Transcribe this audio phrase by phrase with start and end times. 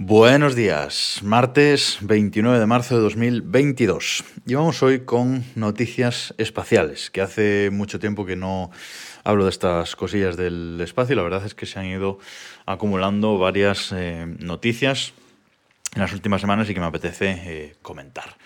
[0.00, 4.22] Buenos días, martes 29 de marzo de 2022.
[4.46, 8.70] Y vamos hoy con noticias espaciales, que hace mucho tiempo que no
[9.24, 12.20] hablo de estas cosillas del espacio y la verdad es que se han ido
[12.64, 15.14] acumulando varias eh, noticias
[15.96, 18.36] en las últimas semanas y que me apetece eh, comentar.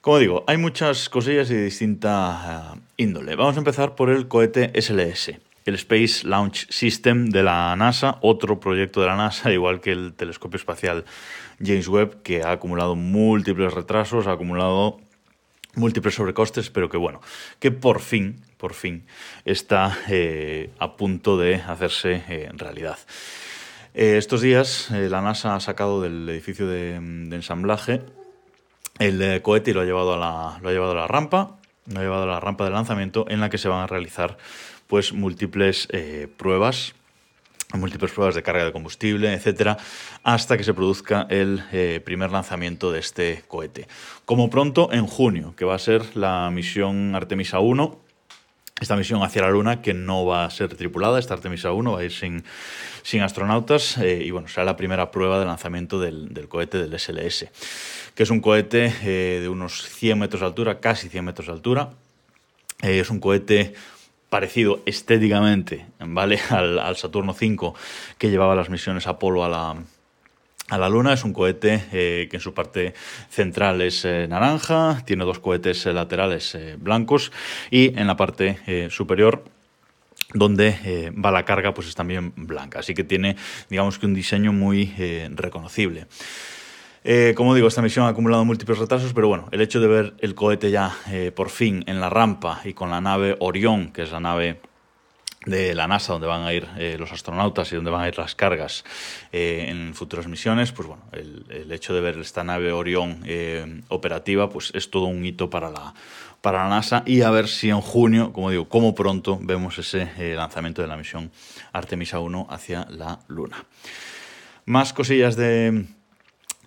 [0.00, 3.36] Como digo, hay muchas cosillas de distinta eh, índole.
[3.36, 5.34] Vamos a empezar por el cohete SLS
[5.64, 10.14] el Space Launch System de la NASA, otro proyecto de la NASA, igual que el
[10.14, 11.04] telescopio espacial
[11.62, 15.00] James Webb, que ha acumulado múltiples retrasos, ha acumulado
[15.74, 17.20] múltiples sobrecostes, pero que bueno,
[17.58, 19.06] que por fin, por fin
[19.44, 22.98] está eh, a punto de hacerse eh, realidad.
[23.94, 28.02] Eh, estos días la NASA ha sacado del edificio de, ensamblaje
[28.98, 32.64] el cohete y lo ha llevado a la rampa, lo ha llevado a la rampa
[32.64, 34.36] de lanzamiento en la que se van a realizar
[34.86, 36.94] pues múltiples eh, pruebas
[37.78, 39.76] múltiples pruebas de carga de combustible, etcétera,
[40.22, 43.88] hasta que se produzca el eh, primer lanzamiento de este cohete.
[44.24, 48.00] Como pronto en junio, que va a ser la misión Artemisa 1,
[48.80, 52.00] esta misión hacia la Luna, que no va a ser tripulada, esta Artemisa 1 va
[52.00, 52.44] a ir sin,
[53.02, 57.46] sin astronautas, eh, y bueno, será la primera prueba de lanzamiento del, cohete del SLS,
[58.14, 58.90] que es un cohete
[59.40, 61.90] de unos 100 metros de altura, casi 100 metros de altura.
[62.82, 63.74] es un cohete
[64.34, 66.40] parecido estéticamente ¿vale?
[66.50, 67.72] al, Saturno 5
[68.18, 69.76] que llevaba las misiones Apolo a la,
[70.70, 71.12] a la Luna.
[71.12, 72.94] Es un cohete eh, que en su parte
[73.30, 77.30] central es eh, naranja, tiene dos cohetes eh, laterales blancos
[77.70, 79.44] y en la parte superior
[80.32, 82.80] donde va la carga pues es también blanca.
[82.80, 83.36] Así que tiene
[83.70, 84.92] digamos que un diseño muy
[85.30, 86.08] reconocible.
[87.06, 90.14] Eh, como digo, esta misión ha acumulado múltiples retrasos, pero bueno, el hecho de ver
[90.20, 94.02] el cohete ya eh, por fin en la rampa y con la nave Orión, que
[94.02, 94.58] es la nave
[95.44, 98.16] de la NASA, donde van a ir eh, los astronautas y donde van a ir
[98.16, 98.84] las cargas
[99.32, 103.22] en futuras misiones, pues bueno, el, hecho de ver esta nave Orión
[103.88, 105.92] operativa, pues es todo un hito para la,
[106.40, 110.08] para la NASA y a ver si en junio, como digo, como pronto vemos ese
[110.34, 111.30] lanzamiento de la misión
[111.74, 113.66] Artemisa 1 hacia la Luna.
[114.64, 115.84] Más cosillas de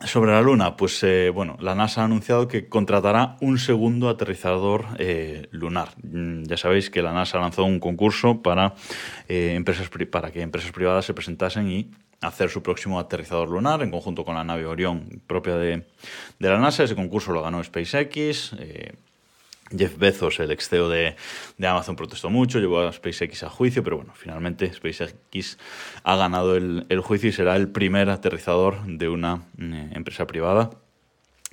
[0.06, 4.86] sobre la Luna, pues eh, bueno, la NASA ha anunciado que contratará un segundo aterrizador
[5.00, 5.90] eh, lunar.
[6.04, 8.76] Mm, ya sabéis que la NASA lanzó un concurso para,
[9.28, 11.92] eh, empresas, para que empresas privadas se presentasen y
[12.22, 15.88] hacer su próximo aterrizador lunar en conjunto con la nave Orión propia de,
[16.40, 16.84] de la NASA.
[16.84, 18.56] Ese concurso lo ganó SpaceX.
[19.76, 21.16] Jeff Bezos, el ex CEO de,
[21.60, 25.58] Amazon, protestó mucho, llevó a SpaceX a juicio, pero bueno, finalmente SpaceX
[26.04, 30.70] ha ganado el, juicio y será el primer aterrizador de una eh, empresa privada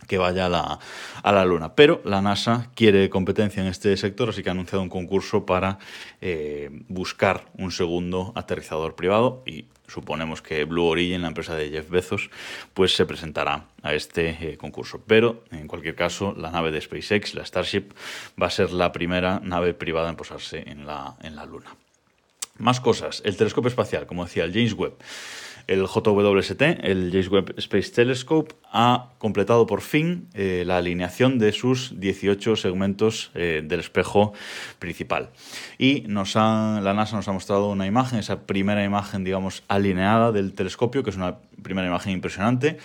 [0.07, 0.79] que vaya a la,
[1.23, 1.75] a la, Luna.
[1.75, 5.79] Pero la NASA quiere competencia en este sector, así que ha anunciado un concurso para
[6.21, 11.89] eh, buscar un segundo aterrizador privado y suponemos que Blue Origin, la empresa de Jeff
[11.91, 12.31] Bezos,
[12.73, 15.03] pues se presentará a este eh, concurso.
[15.07, 17.93] Pero, en cualquier caso, la nave de SpaceX, la Starship,
[18.41, 21.77] va a ser la primera nave privada en posarse en la, en la Luna.
[22.59, 23.21] Más cosas.
[23.25, 24.95] El telescopio espacial, como decía, el James Webb.
[25.67, 31.53] El JWST, el James Webb Space Telescope, ha completado por fin eh, la alineación de
[31.53, 34.33] sus 18 segmentos eh, del espejo
[34.79, 35.31] principal.
[35.79, 40.53] Y nos la NASA nos ha mostrado una imagen, esa primera imagen, digamos, alineada del
[40.53, 42.79] telescopio, que es una primera imagen impresionante,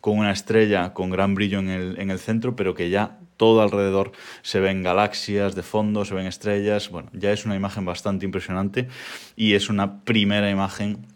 [0.00, 3.62] con una estrella con gran brillo en el, en el centro, pero que ya todo
[3.62, 4.12] alrededor
[4.42, 6.90] se ven galaxias de fondo, se ven estrellas.
[6.90, 8.88] Bueno, ya es una imagen bastante impresionante
[9.36, 11.06] y es una primera imagen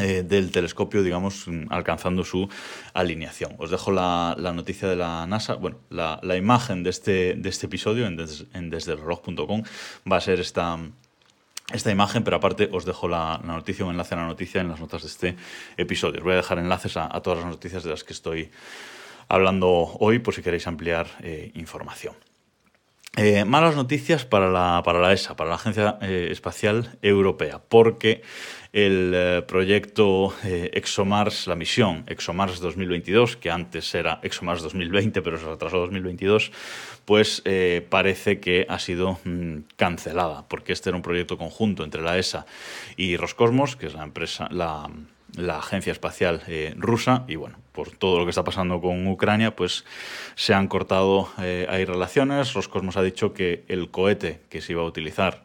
[0.00, 2.48] del telescopio, digamos, alcanzando su
[2.94, 3.54] alineación.
[3.58, 8.06] Os dejo la, noticia de la NASA, bueno, la, imagen de este, de este episodio
[8.06, 9.62] en, des, en desdelreloj.com
[10.10, 10.78] va a ser esta,
[11.72, 14.80] esta imagen, pero aparte os dejo la, noticia, un enlace a la noticia en las
[14.80, 15.36] notas de este
[15.76, 16.18] episodio.
[16.18, 18.50] Os voy a dejar enlaces a, todas las noticias de las que estoy
[19.28, 22.14] hablando hoy, por si queréis ampliar eh, información.
[23.16, 28.22] Eh, malas noticias para la, para la ESA, para la Agencia Espacial Europea, porque
[28.72, 35.38] el eh, proyecto eh, ExoMars, la misión ExoMars 2022, que antes era ExoMars 2020, pero
[35.38, 36.52] se retrasó a 2022,
[37.04, 42.02] pues eh, parece que ha sido mm, cancelada, porque este era un proyecto conjunto entre
[42.02, 42.46] la ESA
[42.96, 44.88] y Roscosmos, que es la empresa, la,
[45.48, 46.42] agencia espacial
[46.76, 49.84] rusa, y bueno, por todo lo que está pasando con Ucrania, pues
[50.34, 52.52] se han cortado relaciones.
[52.52, 55.44] Roscosmos ha dicho que el cohete que se iba a utilizar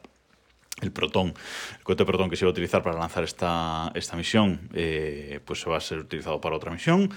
[0.81, 1.33] el Proton,
[1.77, 5.65] el cohete Proton que se iba a utilizar para lanzar esta, esta misión, eh, pues
[5.67, 7.09] va a ser utilizado para otra misión.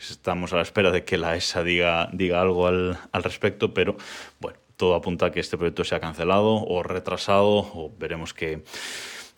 [0.00, 3.96] Estamos a la espera de que la ESA diga, diga algo al, respecto, pero
[4.40, 8.64] bueno, todo apunta a que este proyecto se ha cancelado o retrasado, o veremos qué,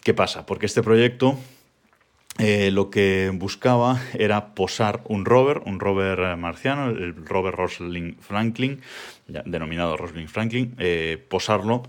[0.02, 1.38] qué pasa, porque este proyecto
[2.38, 8.80] eh, lo que buscaba era posar un rover, un rover marciano, el rover Rosalind Franklin,
[9.26, 11.82] denominado Rosalind Franklin, eh, posarlo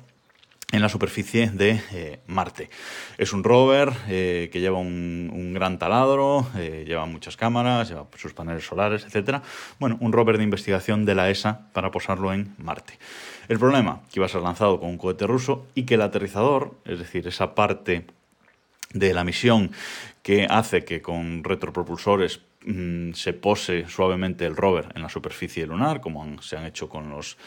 [0.72, 2.70] en la superficie de eh, Marte.
[3.18, 9.06] Es un rover que lleva un, gran taladro, lleva muchas cámaras, lleva sus paneles solares,
[9.06, 9.42] etc.
[9.80, 13.00] Bueno, un rover de investigación de la ESA para posarlo en Marte.
[13.48, 16.76] El problema, que iba a ser lanzado con un cohete ruso y que el aterrizador,
[16.84, 18.06] es decir, esa parte
[18.94, 19.72] de la misión
[20.22, 26.02] que hace que con retropropulsores mm, se pose suavemente el rover en la superficie lunar,
[26.02, 27.38] como se han hecho con los,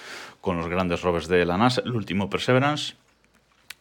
[0.40, 2.94] con los grandes rovers de la NASA, el último Perseverance,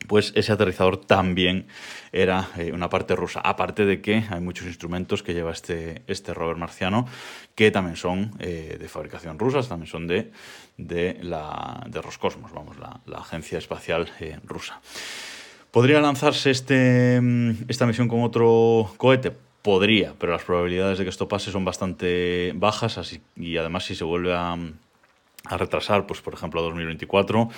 [0.10, 1.68] pues ese aterrizador también
[2.12, 3.42] era eh, una parte rusa.
[3.42, 7.06] Aparte de que hay muchos instrumentos que lleva este, este rover marciano
[7.54, 10.32] que también son eh, de fabricación rusa, también son de,
[10.78, 14.82] de, la, Roscosmos, vamos, la, agencia espacial eh, rusa.
[15.70, 19.32] ¿Podría lanzarse este, mm, esta misión con otro cohete?
[19.62, 24.06] Podría, pero las probabilidades de que esto pase son bastante bajas y además si se
[24.06, 24.58] vuelve a,
[25.44, 27.50] retrasar, pues por ejemplo a 2024,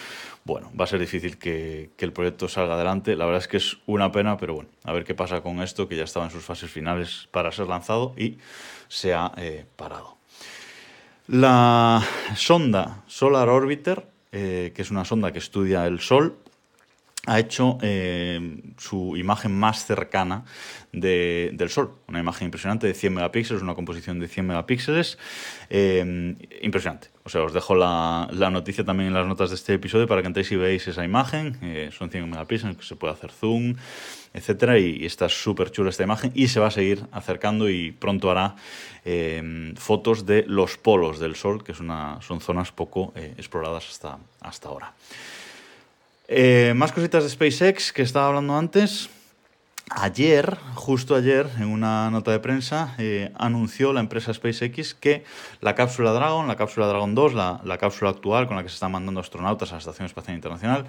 [0.43, 3.15] bueno, va a ser difícil que, el proyecto salga adelante.
[3.15, 5.87] La verdad es que es una pena, pero bueno, a ver qué pasa con esto,
[5.87, 8.37] que ya estaba en sus fases finales para ser lanzado y
[8.87, 10.17] se ha eh, parado.
[11.27, 12.03] La
[12.35, 16.35] sonda Solar Orbiter, eh, que es una sonda que estudia el Sol,
[17.27, 20.43] ha hecho eh, su imagen más cercana
[20.91, 21.93] del Sol.
[22.07, 25.19] Una imagen impresionante de 100 megapíxeles, una composición de 100 megapíxeles.
[25.69, 27.09] Eh, impresionante.
[27.23, 30.27] O sea, os dejo la, noticia también en las notas de este episodio para que
[30.27, 31.57] entréis y veáis esa imagen.
[31.61, 33.75] Eh, son 100 megapíxeles, que se puede hacer zoom,
[34.33, 38.31] etcétera, y, está súper chula esta imagen y se va a seguir acercando y pronto
[38.31, 38.55] hará
[39.77, 44.93] fotos de los polos del Sol, que son zonas poco exploradas hasta, hasta ahora.
[46.33, 49.09] Eh, más cositas de SpaceX que estaba hablando antes.
[49.89, 55.25] Ayer, justo ayer, en una nota de prensa, eh, anunció la empresa SpaceX que
[55.59, 58.75] la cápsula Dragon, la cápsula Dragon 2, la, la, cápsula actual con la que se
[58.75, 60.85] están mandando astronautas a la Estación Espacial Internacional,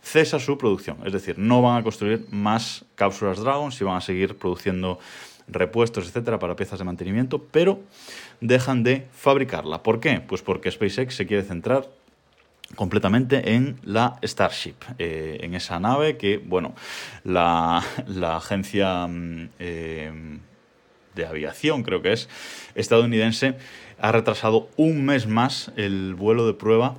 [0.00, 0.96] cesa su producción.
[1.04, 4.98] Es decir, no van a construir más cápsulas Dragon, si van a seguir produciendo
[5.46, 7.80] repuestos, etcétera, para piezas de mantenimiento, pero
[8.40, 9.82] dejan de fabricarla.
[9.82, 10.22] ¿Por qué?
[10.26, 11.86] Pues porque SpaceX se quiere centrar
[12.74, 16.74] completamente en la Starship, eh, en esa nave que, bueno,
[17.24, 17.82] la,
[18.36, 20.38] agencia mm, eh,
[21.14, 22.28] de aviación, creo que es,
[22.74, 23.56] estadounidense,
[23.98, 26.98] ha retrasado un mes más el vuelo de prueba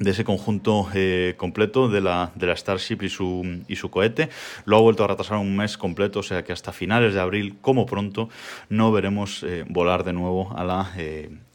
[0.00, 4.28] de ese conjunto eh, completo de la, de la, Starship y su, y su cohete.
[4.64, 7.58] Lo ha vuelto a retrasar un mes completo, o sea que hasta finales de abril,
[7.60, 8.28] como pronto,
[8.68, 10.92] no veremos volar de nuevo a la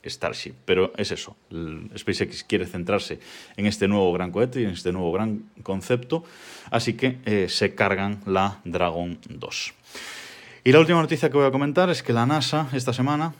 [0.10, 0.54] Starship.
[0.66, 1.36] Pero es eso,
[1.98, 3.20] SpaceX quiere centrarse
[3.58, 6.24] en este nuevo gran cohete y en este nuevo gran concepto,
[6.72, 9.74] así que eh, se cargan la Dragon 2.
[10.64, 13.34] Y la última noticia que voy a comentar es que la NASA esta semana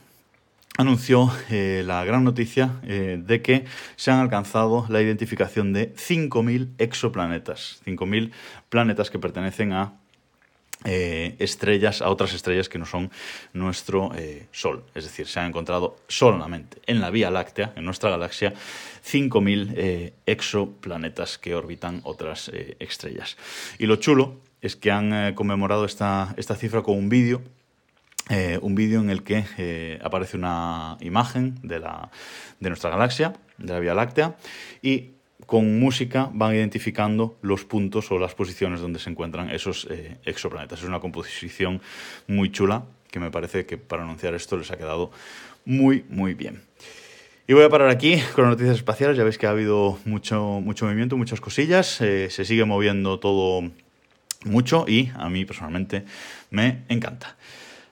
[0.76, 3.64] anunció eh, la gran noticia eh, de que
[3.96, 8.30] se han alcanzado la identificación de 5.000 exoplanetas, 5.000
[8.68, 9.94] planetas que pertenecen a
[10.84, 13.10] eh, estrellas, a otras estrellas que no son
[13.54, 14.12] nuestro
[14.52, 14.84] Sol.
[14.94, 20.12] Es decir, se han encontrado solamente en la Vía Láctea, en nuestra galaxia, 5.000 eh,
[20.26, 23.36] exoplanetas que orbitan otras estrellas.
[23.78, 27.42] Y lo chulo es que han conmemorado esta, esta cifra con un vídeo
[28.28, 32.10] un vídeo en el que aparece una imagen de, la,
[32.60, 34.36] de nuestra galaxia, de la Vía Láctea,
[34.82, 35.16] y
[35.46, 40.80] con música van identificando los puntos o las posiciones donde se encuentran esos eh, exoplanetas.
[40.80, 41.80] Es una composición
[42.26, 45.10] muy chula que me parece que para anunciar esto les ha quedado
[45.64, 46.62] muy, muy bien.
[47.46, 49.16] Y voy a parar aquí con las noticias espaciales.
[49.16, 52.00] Ya veis que ha habido mucho, mucho movimiento, muchas cosillas.
[52.00, 53.70] Eh, se sigue moviendo todo
[54.44, 56.04] mucho y a mí personalmente
[56.50, 57.36] me encanta.